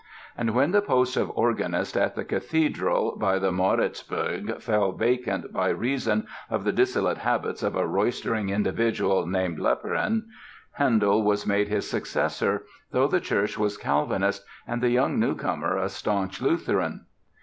[0.35, 5.69] And when the post of organist at the Cathedral "by the Moritzburg" fell vacant by
[5.69, 10.23] reason of the dissolute habits of a roystering individual named Leporin,
[10.71, 15.87] Handel was made his successor, though the church was Calvinist and the young newcomer a
[15.87, 17.05] staunch Lutheran.